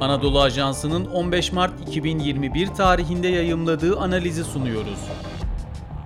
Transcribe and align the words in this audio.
Anadolu 0.00 0.40
Ajansı'nın 0.40 1.04
15 1.04 1.52
Mart 1.52 1.88
2021 1.88 2.66
tarihinde 2.66 3.28
yayımladığı 3.28 3.98
analizi 3.98 4.44
sunuyoruz. 4.44 4.98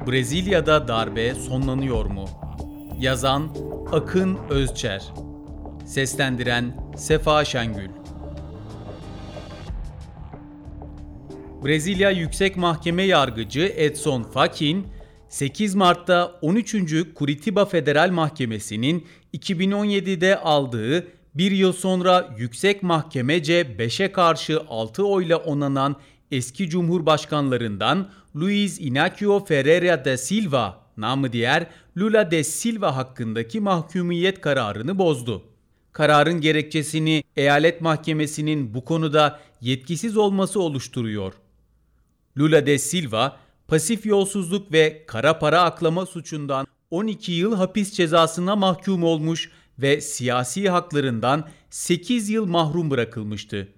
Brezilya'da 0.07 0.89
darbe 0.89 1.35
sonlanıyor 1.35 2.07
mu? 2.07 2.25
Yazan 2.99 3.49
Akın 3.93 4.39
Özçer 4.51 5.03
Seslendiren 5.87 6.93
Sefa 6.97 7.45
Şengül 7.45 7.89
Brezilya 11.65 12.11
Yüksek 12.11 12.57
Mahkeme 12.57 13.03
Yargıcı 13.03 13.73
Edson 13.77 14.23
Fachin, 14.23 14.87
8 15.29 15.75
Mart'ta 15.75 16.39
13. 16.43 16.75
Curitiba 17.19 17.65
Federal 17.65 18.11
Mahkemesi'nin 18.11 19.07
2017'de 19.35 20.39
aldığı 20.39 21.07
bir 21.39 21.51
yıl 21.51 21.73
sonra 21.73 22.35
Yüksek 22.39 22.83
Mahkemece 22.83 23.63
5'e 23.79 24.13
karşı 24.13 24.61
6 24.69 25.07
oyla 25.07 25.37
onanan 25.37 25.97
eski 26.31 26.71
Cumhurbaşkanlarından 26.71 28.09
Luiz 28.37 28.81
Inácio 28.81 29.45
Ferreira 29.45 30.05
da 30.05 30.17
Silva, 30.17 30.81
namı 30.97 31.33
diğer 31.33 31.67
Lula 31.99 32.31
de 32.31 32.45
Silva 32.45 32.97
hakkındaki 32.97 33.61
mahkumiyet 33.61 34.41
kararını 34.41 34.99
bozdu. 34.99 35.43
Kararın 35.93 36.41
gerekçesini 36.41 37.25
eyalet 37.37 37.81
mahkemesinin 37.81 38.75
bu 38.75 38.85
konuda 38.85 39.41
yetkisiz 39.61 40.17
olması 40.17 40.61
oluşturuyor. 40.61 41.33
Lula 42.39 42.67
de 42.67 42.79
Silva, 42.79 43.37
pasif 43.69 44.07
yolsuzluk 44.07 44.73
ve 44.73 45.05
kara 45.07 45.39
para 45.39 45.63
aklama 45.63 46.07
suçundan 46.07 46.67
12 46.91 47.33
yıl 47.33 47.55
hapis 47.55 47.93
cezasına 47.93 48.57
mahkum 48.57 49.05
olmuş 49.05 49.51
ve 49.79 50.01
siyasi 50.01 50.69
haklarından 50.69 51.49
8 51.71 52.29
yıl 52.29 52.47
mahrum 52.47 52.91
bırakılmıştı. 52.91 53.69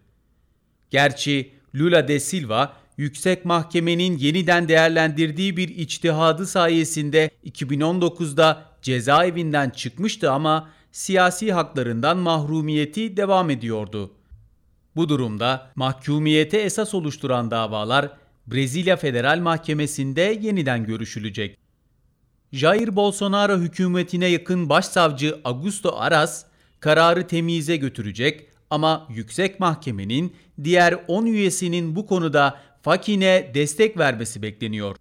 Gerçi 0.91 1.53
Lula 1.75 2.09
de 2.09 2.21
Silva, 2.21 2.77
Yüksek 2.97 3.45
Mahkemenin 3.45 4.19
yeniden 4.19 4.69
değerlendirdiği 4.69 5.57
bir 5.57 5.69
içtihadı 5.69 6.47
sayesinde 6.47 7.31
2019'da 7.47 8.65
cezaevinden 8.83 9.71
çıkmıştı 9.71 10.31
ama 10.31 10.71
siyasi 10.93 11.53
haklarından 11.53 12.17
mahrumiyeti 12.17 13.17
devam 13.17 13.51
ediyordu. 13.51 14.15
Bu 14.97 15.09
durumda 15.09 15.73
mahkumiyete 15.75 16.59
esas 16.59 16.95
oluşturan 16.95 17.51
davalar 17.51 18.11
Brezilya 18.47 18.97
Federal 18.97 19.39
Mahkemesi'nde 19.39 20.39
yeniden 20.41 20.85
görüşülecek. 20.85 21.60
Jair 22.53 22.97
Bolsonaro 22.97 23.59
hükümetine 23.59 24.27
yakın 24.27 24.69
başsavcı 24.69 25.41
Augusto 25.45 25.97
Aras 25.97 26.45
kararı 26.81 27.27
temyize 27.27 27.77
götürecek 27.77 28.47
ama 28.71 29.07
yüksek 29.11 29.61
mahkemenin 29.61 30.37
diğer 30.65 31.05
10 31.09 31.27
üyesinin 31.27 31.97
bu 31.97 32.07
konuda 32.07 32.59
Fakin'e 32.83 33.51
destek 33.55 33.99
vermesi 33.99 34.43
bekleniyor. 34.43 34.97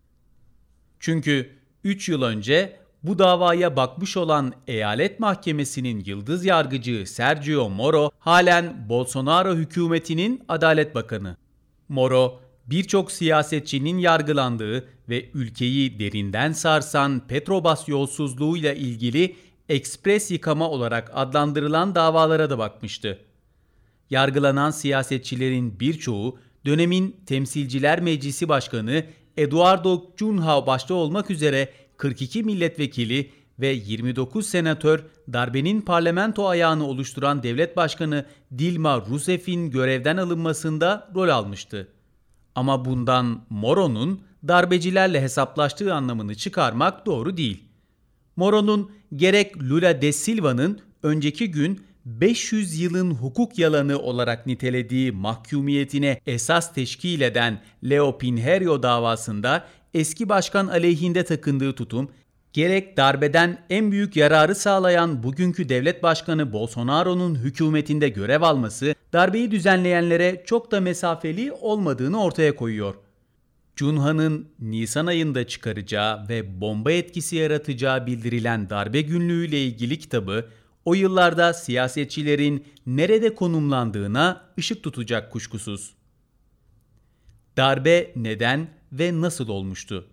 Çünkü 0.99 1.49
3 1.83 2.09
yıl 2.09 2.21
önce 2.21 2.79
bu 3.03 3.19
davaya 3.19 3.75
bakmış 3.75 4.17
olan 4.17 4.53
eyalet 4.67 5.19
mahkemesinin 5.19 6.03
yıldız 6.05 6.45
yargıcı 6.45 7.05
Sergio 7.07 7.69
Moro 7.69 8.11
halen 8.19 8.89
Bolsonaro 8.89 9.55
hükümetinin 9.55 10.43
adalet 10.47 10.95
bakanı. 10.95 11.37
Moro, 11.89 12.39
birçok 12.71 13.11
siyasetçinin 13.11 13.97
yargılandığı 13.97 14.87
ve 15.09 15.29
ülkeyi 15.33 15.99
derinden 15.99 16.51
sarsan 16.51 17.27
Petrobas 17.27 17.87
yolsuzluğuyla 17.87 18.73
ilgili 18.73 19.35
ekspres 19.69 20.31
yıkama 20.31 20.69
olarak 20.69 21.11
adlandırılan 21.13 21.95
davalara 21.95 22.49
da 22.49 22.57
bakmıştı. 22.57 23.19
Yargılanan 24.09 24.71
siyasetçilerin 24.71 25.79
birçoğu 25.79 26.39
dönemin 26.65 27.15
Temsilciler 27.25 28.01
Meclisi 28.01 28.49
Başkanı 28.49 29.05
Eduardo 29.37 30.05
Cunha 30.17 30.67
başta 30.67 30.93
olmak 30.93 31.31
üzere 31.31 31.69
42 31.97 32.43
milletvekili 32.43 33.31
ve 33.59 33.67
29 33.67 34.45
senatör 34.45 35.05
darbenin 35.33 35.81
parlamento 35.81 36.47
ayağını 36.47 36.87
oluşturan 36.87 37.43
devlet 37.43 37.77
başkanı 37.77 38.25
Dilma 38.57 38.97
Rousseff'in 38.97 39.71
görevden 39.71 40.17
alınmasında 40.17 41.11
rol 41.15 41.29
almıştı. 41.29 41.87
Ama 42.55 42.85
bundan 42.85 43.41
Moro'nun 43.49 44.21
darbecilerle 44.47 45.21
hesaplaştığı 45.21 45.93
anlamını 45.93 46.35
çıkarmak 46.35 47.05
doğru 47.05 47.37
değil. 47.37 47.63
Moro'nun 48.35 48.91
gerek 49.15 49.57
Lula 49.57 50.01
de 50.01 50.11
Silva'nın 50.11 50.79
önceki 51.03 51.51
gün 51.51 51.81
500 52.05 52.79
yılın 52.79 53.11
hukuk 53.11 53.59
yalanı 53.59 53.99
olarak 53.99 54.45
nitelediği 54.45 55.11
mahkumiyetine 55.11 56.21
esas 56.25 56.73
teşkil 56.73 57.21
eden 57.21 57.61
Leo 57.83 58.17
Pinheiro 58.17 58.83
davasında 58.83 59.65
eski 59.93 60.29
başkan 60.29 60.67
aleyhinde 60.67 61.25
takındığı 61.25 61.75
tutum, 61.75 62.11
gerek 62.53 62.97
darbeden 62.97 63.65
en 63.69 63.91
büyük 63.91 64.15
yararı 64.15 64.55
sağlayan 64.55 65.23
bugünkü 65.23 65.69
devlet 65.69 66.03
başkanı 66.03 66.53
Bolsonaro'nun 66.53 67.35
hükümetinde 67.35 68.09
görev 68.09 68.41
alması, 68.41 68.95
darbeyi 69.13 69.51
düzenleyenlere 69.51 70.43
çok 70.45 70.71
da 70.71 70.81
mesafeli 70.81 71.51
olmadığını 71.51 72.23
ortaya 72.23 72.55
koyuyor. 72.55 72.95
Cunha'nın 73.75 74.49
Nisan 74.59 75.05
ayında 75.05 75.47
çıkaracağı 75.47 76.29
ve 76.29 76.61
bomba 76.61 76.91
etkisi 76.91 77.35
yaratacağı 77.35 78.05
bildirilen 78.05 78.69
darbe 78.69 79.01
günlüğü 79.01 79.47
ile 79.47 79.63
ilgili 79.63 79.99
kitabı, 79.99 80.49
o 80.85 80.93
yıllarda 80.93 81.53
siyasetçilerin 81.53 82.65
nerede 82.85 83.35
konumlandığına 83.35 84.41
ışık 84.59 84.83
tutacak 84.83 85.31
kuşkusuz. 85.31 85.93
Darbe 87.57 88.11
neden 88.15 88.67
ve 88.91 89.21
nasıl 89.21 89.47
olmuştu? 89.47 90.07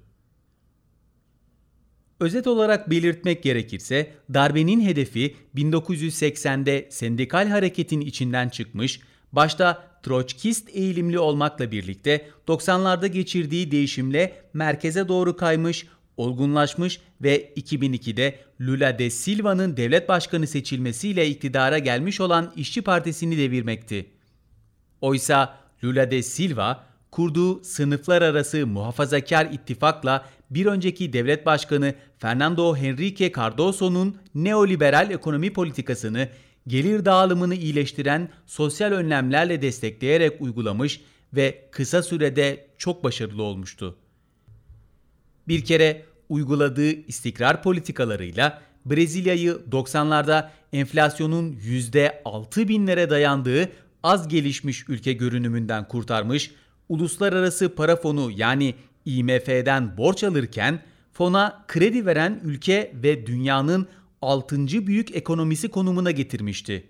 Özet 2.21 2.47
olarak 2.47 2.91
belirtmek 2.91 3.43
gerekirse 3.43 4.13
darbenin 4.35 4.81
hedefi 4.81 5.37
1980'de 5.57 6.87
sendikal 6.91 7.49
hareketin 7.49 8.01
içinden 8.01 8.49
çıkmış, 8.49 9.01
başta 9.33 9.87
Troçkist 10.03 10.69
eğilimli 10.73 11.19
olmakla 11.19 11.71
birlikte 11.71 12.29
90'larda 12.49 13.07
geçirdiği 13.07 13.71
değişimle 13.71 14.43
merkeze 14.53 15.09
doğru 15.09 15.37
kaymış, 15.37 15.87
olgunlaşmış 16.17 17.01
ve 17.23 17.53
2002'de 17.57 18.39
Lula 18.61 18.99
de 18.99 19.11
Silva'nın 19.11 19.77
devlet 19.77 20.09
başkanı 20.09 20.47
seçilmesiyle 20.47 21.29
iktidara 21.29 21.79
gelmiş 21.79 22.21
olan 22.21 22.53
İşçi 22.57 22.83
Partisi'ni 22.83 23.39
devirmekti. 23.39 24.07
Oysa 25.01 25.59
Lula 25.85 26.11
de 26.11 26.23
Silva 26.23 26.87
kurduğu 27.17 27.65
sınıflar 27.65 28.23
arası 28.23 28.67
muhafazakar 28.67 29.47
ittifakla 29.53 30.25
bir 30.51 30.67
önceki 30.67 31.13
devlet 31.13 31.47
başkanı 31.47 31.95
Fernando 32.19 32.77
Henrique 32.77 33.33
Cardoso'nun 33.33 34.17
neoliberal 34.35 35.11
ekonomi 35.11 35.53
politikasını 35.53 36.29
gelir 36.67 37.05
dağılımını 37.05 37.55
iyileştiren 37.55 38.29
sosyal 38.47 38.93
önlemlerle 38.93 39.63
destekleyerek 39.63 40.43
uygulamış 40.43 41.01
ve 41.33 41.69
kısa 41.73 42.03
sürede 42.03 42.67
çok 42.79 43.05
başarılı 43.05 43.43
olmuştu. 43.43 43.97
Bir 45.49 45.65
kere 45.65 46.05
uyguladığı 46.29 46.91
istikrar 46.91 47.63
politikalarıyla 47.63 48.63
Brezilya'yı 48.87 49.59
90'larda 49.71 50.49
enflasyonun 50.73 51.53
%6 51.53 52.69
binlere 52.69 53.11
dayandığı 53.11 53.69
az 54.03 54.29
gelişmiş 54.29 54.89
ülke 54.89 55.13
görünümünden 55.13 55.89
kurtarmış, 55.89 56.51
uluslararası 56.89 57.75
para 57.75 57.97
fonu 57.97 58.31
yani 58.37 58.75
IMF'den 59.05 59.97
borç 59.97 60.25
alırken 60.25 60.83
fona 61.13 61.65
kredi 61.69 62.07
veren 62.07 62.41
ülke 62.45 62.93
ve 62.95 63.27
dünyanın 63.27 63.87
6. 64.23 64.87
büyük 64.87 65.17
ekonomisi 65.17 65.69
konumuna 65.69 66.11
getirmişti. 66.11 66.87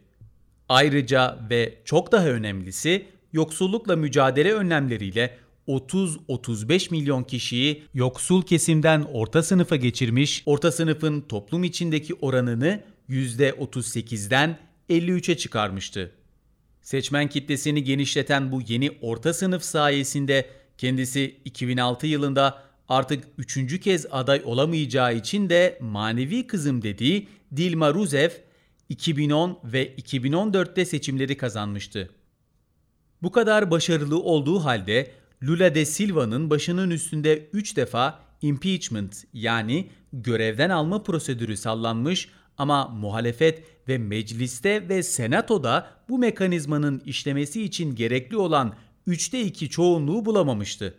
Ayrıca 0.68 1.38
ve 1.50 1.78
çok 1.84 2.12
daha 2.12 2.26
önemlisi 2.26 3.06
yoksullukla 3.32 3.96
mücadele 3.96 4.52
önlemleriyle 4.52 5.36
30-35 5.68 6.90
milyon 6.90 7.22
kişiyi 7.22 7.82
yoksul 7.94 8.42
kesimden 8.42 9.02
orta 9.12 9.42
sınıfa 9.42 9.76
geçirmiş, 9.76 10.42
orta 10.46 10.72
sınıfın 10.72 11.20
toplum 11.20 11.64
içindeki 11.64 12.14
oranını 12.14 12.82
%38'den 13.08 14.58
53'e 14.90 15.36
çıkarmıştı. 15.36 16.12
Seçmen 16.86 17.28
kitlesini 17.28 17.84
genişleten 17.84 18.52
bu 18.52 18.60
yeni 18.68 18.90
orta 19.00 19.34
sınıf 19.34 19.62
sayesinde 19.62 20.50
kendisi 20.78 21.36
2006 21.44 22.06
yılında 22.06 22.62
artık 22.88 23.24
üçüncü 23.38 23.80
kez 23.80 24.06
aday 24.10 24.42
olamayacağı 24.44 25.16
için 25.16 25.50
de 25.50 25.78
manevi 25.80 26.46
kızım 26.46 26.82
dediği 26.82 27.28
Dilma 27.56 27.94
Rousseff 27.94 28.40
2010 28.88 29.58
ve 29.64 29.94
2014'te 29.94 30.84
seçimleri 30.84 31.36
kazanmıştı. 31.36 32.10
Bu 33.22 33.32
kadar 33.32 33.70
başarılı 33.70 34.22
olduğu 34.22 34.64
halde 34.64 35.10
Lula 35.42 35.74
de 35.74 35.84
Silva'nın 35.84 36.50
başının 36.50 36.90
üstünde 36.90 37.48
3 37.52 37.76
defa 37.76 38.20
impeachment 38.42 39.24
yani 39.32 39.88
görevden 40.12 40.70
alma 40.70 41.02
prosedürü 41.02 41.56
sallanmış 41.56 42.28
Ama 42.58 42.88
muhalefet 42.88 43.64
ve 43.88 43.98
mecliste 43.98 44.88
ve 44.88 45.02
senatoda 45.02 45.90
bu 46.08 46.18
mekanizmanın 46.18 47.02
işlemesi 47.06 47.62
için 47.62 47.94
gerekli 47.94 48.36
olan 48.36 48.74
3'te 49.08 49.40
2 49.40 49.70
çoğunluğu 49.70 50.24
bulamamıştı. 50.24 50.94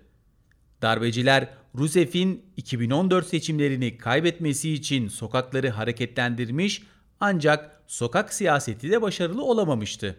Darbeciler 0.82 1.50
Rusev'in 1.76 2.46
2014 2.58 3.28
seçimlerini 3.28 3.98
kaybetmesi 3.98 4.74
için 4.74 5.08
sokakları 5.08 5.70
hareketlendirmiş 5.70 6.84
ancak 7.20 7.82
sokak 7.88 8.34
siyaseti 8.34 8.92
de 8.92 9.02
başarılı 9.02 9.44
olamamıştı. 9.44 10.16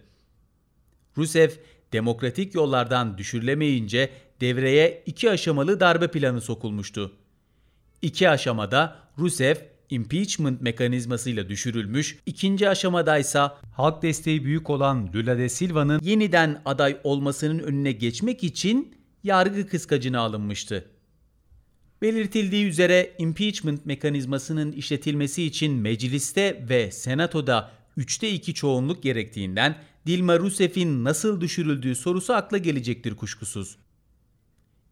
Rusev 1.16 1.50
demokratik 1.92 2.54
yollardan 2.54 3.18
düşürülemeyince 3.18 4.10
devreye 4.40 5.02
iki 5.06 5.30
aşamalı 5.30 5.80
darbe 5.80 6.08
planı 6.08 6.40
sokulmuştu. 6.40 7.12
İki 8.02 8.30
aşamada 8.30 8.96
Rusev 9.18 9.56
impeachment 9.90 10.62
mekanizmasıyla 10.62 11.48
düşürülmüş, 11.48 12.18
ikinci 12.26 12.68
aşamada 12.68 13.18
ise 13.18 13.40
halk 13.72 14.02
desteği 14.02 14.44
büyük 14.44 14.70
olan 14.70 15.10
Lula 15.14 15.38
da 15.38 15.48
Silva'nın 15.48 16.00
yeniden 16.02 16.62
aday 16.64 16.96
olmasının 17.04 17.58
önüne 17.58 17.92
geçmek 17.92 18.44
için 18.44 18.94
yargı 19.24 19.66
kıskacına 19.66 20.20
alınmıştı. 20.20 20.90
Belirtildiği 22.02 22.66
üzere 22.66 23.14
impeachment 23.18 23.86
mekanizmasının 23.86 24.72
işletilmesi 24.72 25.44
için 25.44 25.74
mecliste 25.74 26.66
ve 26.68 26.90
senatoda 26.90 27.70
3'te 27.98 28.30
2 28.30 28.54
çoğunluk 28.54 29.02
gerektiğinden 29.02 29.76
Dilma 30.06 30.38
Rousseff'in 30.38 31.04
nasıl 31.04 31.40
düşürüldüğü 31.40 31.94
sorusu 31.94 32.32
akla 32.32 32.58
gelecektir 32.58 33.16
kuşkusuz. 33.16 33.76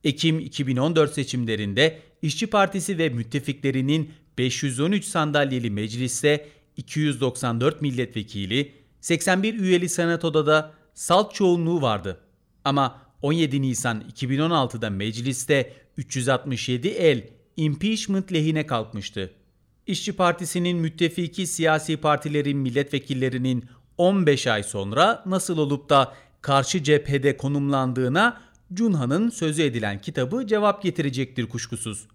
Ekim 0.04 0.38
2014 0.38 1.14
seçimlerinde 1.14 1.98
İşçi 2.22 2.46
Partisi 2.46 2.98
ve 2.98 3.08
müttefiklerinin 3.08 4.10
513 4.38 5.04
sandalyeli 5.04 5.70
mecliste 5.70 6.48
294 6.76 7.82
milletvekili, 7.82 8.72
81 9.00 9.60
üyeli 9.60 9.88
senatoda 9.88 10.46
da 10.46 10.72
salt 10.94 11.34
çoğunluğu 11.34 11.82
vardı. 11.82 12.20
Ama 12.64 13.02
17 13.22 13.62
Nisan 13.62 14.04
2016'da 14.12 14.90
mecliste 14.90 15.72
367 15.96 16.88
el 16.88 17.30
impeachment 17.56 18.32
lehine 18.32 18.66
kalkmıştı. 18.66 19.30
İşçi 19.86 20.12
Partisi'nin 20.12 20.78
müttefiki 20.78 21.46
siyasi 21.46 21.96
partilerin 21.96 22.58
milletvekillerinin 22.58 23.64
15 23.98 24.46
ay 24.46 24.62
sonra 24.62 25.22
nasıl 25.26 25.58
olup 25.58 25.90
da 25.90 26.14
karşı 26.40 26.82
cephede 26.82 27.36
konumlandığına 27.36 28.40
Cunha'nın 28.72 29.30
sözü 29.30 29.62
edilen 29.62 30.00
kitabı 30.00 30.46
cevap 30.46 30.82
getirecektir 30.82 31.46
kuşkusuz. 31.46 32.08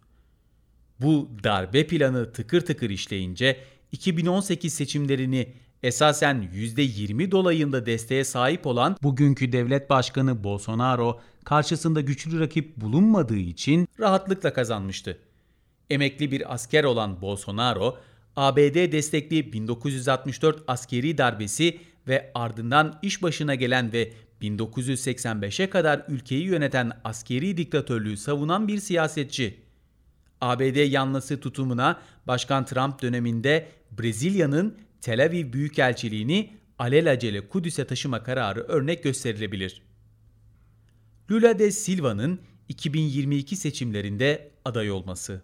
Bu 1.01 1.29
darbe 1.43 1.87
planı 1.87 2.31
tıkır 2.31 2.61
tıkır 2.61 2.89
işleyince 2.89 3.57
2018 3.91 4.73
seçimlerini 4.73 5.53
esasen 5.83 6.49
%20 6.53 7.31
dolayında 7.31 7.85
desteğe 7.85 8.23
sahip 8.23 8.67
olan 8.67 8.97
bugünkü 9.03 9.51
devlet 9.51 9.89
başkanı 9.89 10.43
Bolsonaro 10.43 11.19
karşısında 11.43 12.01
güçlü 12.01 12.39
rakip 12.39 12.77
bulunmadığı 12.77 13.37
için 13.37 13.87
rahatlıkla 13.99 14.53
kazanmıştı. 14.53 15.17
Emekli 15.89 16.31
bir 16.31 16.53
asker 16.53 16.83
olan 16.83 17.21
Bolsonaro, 17.21 17.97
ABD 18.35 18.91
destekli 18.91 19.53
1964 19.53 20.63
askeri 20.67 21.17
darbesi 21.17 21.79
ve 22.07 22.31
ardından 22.35 22.99
iş 23.01 23.23
başına 23.23 23.55
gelen 23.55 23.93
ve 23.93 24.13
1985'e 24.41 25.69
kadar 25.69 26.05
ülkeyi 26.07 26.43
yöneten 26.43 26.91
askeri 27.03 27.57
diktatörlüğü 27.57 28.17
savunan 28.17 28.67
bir 28.67 28.77
siyasetçi. 28.77 29.70
ABD 30.41 30.91
yanlısı 30.91 31.39
tutumuna 31.39 32.01
Başkan 32.27 32.65
Trump 32.65 33.01
döneminde 33.01 33.67
Brezilya'nın 33.91 34.77
Tel 35.01 35.25
Aviv 35.25 35.53
Büyükelçiliğini 35.53 36.53
alelacele 36.79 37.47
Kudüs'e 37.47 37.87
taşıma 37.87 38.23
kararı 38.23 38.59
örnek 38.59 39.03
gösterilebilir. 39.03 39.81
Lula 41.31 41.59
de 41.59 41.71
Silva'nın 41.71 42.39
2022 42.69 43.55
seçimlerinde 43.55 44.51
aday 44.65 44.91
olması. 44.91 45.41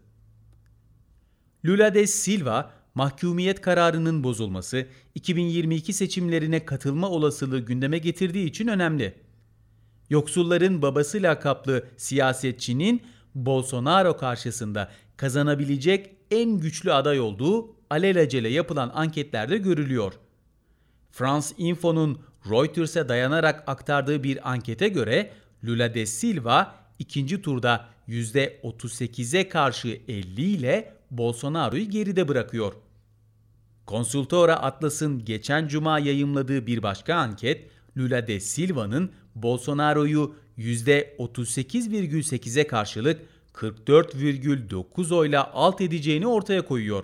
Lula 1.66 1.94
de 1.94 2.08
Silva, 2.08 2.72
mahkumiyet 2.96 3.62
kararının 3.62 4.24
bozulması 4.24 4.88
2022 5.16 5.94
seçimlerine 5.94 6.66
katılma 6.66 7.10
olasılığı 7.10 7.60
gündeme 7.60 7.98
getirdiği 7.98 8.46
için 8.46 8.68
önemli. 8.68 9.14
Yoksulların 10.10 10.82
babası 10.82 11.18
lakaplı 11.22 11.88
siyasetçinin 11.98 13.02
Bolsonaro 13.46 14.18
karşısında 14.18 14.90
kazanabilecek 15.18 16.10
en 16.32 16.60
güçlü 16.60 16.94
aday 16.94 17.20
olduğu 17.20 17.76
alelacele 17.90 18.50
yapılan 18.50 18.92
anketlerde 18.94 19.58
görülüyor. 19.58 20.14
France 21.12 21.48
Info'nun 21.58 22.20
Reuters'e 22.50 23.10
dayanarak 23.10 23.64
aktardığı 23.68 24.24
bir 24.24 24.52
ankete 24.52 24.88
göre 24.88 25.32
Lula 25.66 25.94
de 25.94 26.06
Silva 26.06 26.76
ikinci 27.00 27.42
turda 27.42 27.86
%38'e 28.10 29.50
karşı 29.50 29.88
50 30.08 30.42
ile 30.42 30.94
Bolsonaro'yu 31.12 31.90
geride 31.90 32.28
bırakıyor. 32.28 32.74
Konsultora 33.86 34.56
Atlas'ın 34.56 35.26
geçen 35.26 35.68
cuma 35.68 36.00
yayımladığı 36.00 36.68
bir 36.68 36.84
başka 36.84 37.16
anket, 37.16 37.70
Lula 37.98 38.28
de 38.28 38.40
Silva'nın 38.40 39.12
Bolsonaro'yu 39.36 40.36
%38,8'e 40.58 42.68
karşılık 42.68 43.22
44,9 43.54 45.16
oyla 45.16 45.52
alt 45.54 45.82
edeceğini 45.82 46.28
ortaya 46.28 46.66
koyuyor. 46.66 47.04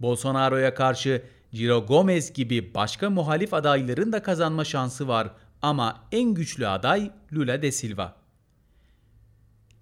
Bolsonaro'ya 0.00 0.74
karşı 0.74 1.22
Ciro 1.54 1.86
Gomez 1.86 2.32
gibi 2.32 2.74
başka 2.74 3.10
muhalif 3.10 3.54
adayların 3.54 4.12
da 4.12 4.22
kazanma 4.22 4.64
şansı 4.64 5.08
var 5.08 5.30
ama 5.62 6.04
en 6.12 6.34
güçlü 6.34 6.66
aday 6.66 7.10
Lula 7.32 7.62
de 7.62 7.72
Silva. 7.72 8.16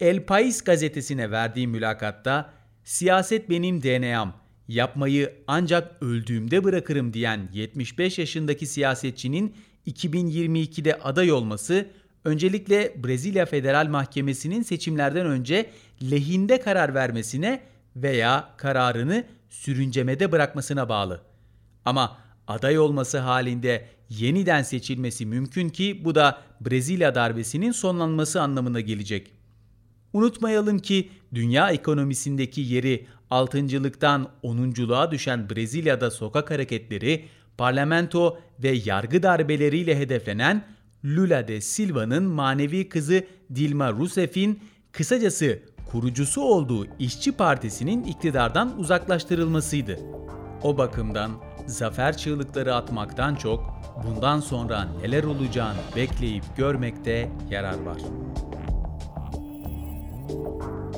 El 0.00 0.26
País 0.26 0.64
gazetesine 0.64 1.30
verdiği 1.30 1.66
mülakatta 1.66 2.52
siyaset 2.84 3.50
benim 3.50 3.82
DNA'm, 3.82 4.32
yapmayı 4.70 5.34
ancak 5.46 6.02
öldüğümde 6.02 6.64
bırakırım 6.64 7.12
diyen 7.12 7.48
75 7.52 8.18
yaşındaki 8.18 8.66
siyasetçinin 8.66 9.54
2022'de 9.86 10.94
aday 10.94 11.32
olması 11.32 11.86
öncelikle 12.24 12.94
Brezilya 13.04 13.46
Federal 13.46 13.86
Mahkemesi'nin 13.86 14.62
seçimlerden 14.62 15.26
önce 15.26 15.70
lehinde 16.10 16.60
karar 16.60 16.94
vermesine 16.94 17.60
veya 17.96 18.48
kararını 18.56 19.24
sürüncemede 19.48 20.32
bırakmasına 20.32 20.88
bağlı. 20.88 21.22
Ama 21.84 22.18
aday 22.46 22.78
olması 22.78 23.18
halinde 23.18 23.88
yeniden 24.08 24.62
seçilmesi 24.62 25.26
mümkün 25.26 25.68
ki 25.68 26.04
bu 26.04 26.14
da 26.14 26.42
Brezilya 26.60 27.14
darbesinin 27.14 27.72
sonlanması 27.72 28.42
anlamına 28.42 28.80
gelecek. 28.80 29.39
Unutmayalım 30.12 30.78
ki 30.78 31.10
dünya 31.34 31.70
ekonomisindeki 31.70 32.60
yeri 32.60 33.06
altıncılıktan 33.30 34.28
onunculuğa 34.42 35.10
düşen 35.10 35.50
Brezilya'da 35.50 36.10
sokak 36.10 36.50
hareketleri, 36.50 37.24
parlamento 37.58 38.38
ve 38.62 38.80
yargı 38.84 39.22
darbeleriyle 39.22 39.98
hedeflenen 39.98 40.64
Lula 41.04 41.48
de 41.48 41.60
Silva'nın 41.60 42.22
manevi 42.22 42.88
kızı 42.88 43.24
Dilma 43.54 43.92
Rousseff'in 43.92 44.60
kısacası 44.92 45.58
kurucusu 45.90 46.42
olduğu 46.42 46.86
İşçi 46.98 47.32
Partisi'nin 47.32 48.04
iktidardan 48.04 48.78
uzaklaştırılmasıydı. 48.78 49.98
O 50.62 50.78
bakımdan 50.78 51.30
zafer 51.66 52.16
çığlıkları 52.16 52.74
atmaktan 52.74 53.34
çok 53.34 53.80
bundan 54.06 54.40
sonra 54.40 54.88
neler 55.02 55.24
olacağını 55.24 55.78
bekleyip 55.96 56.44
görmekte 56.56 57.30
yarar 57.50 57.80
var. 57.80 57.98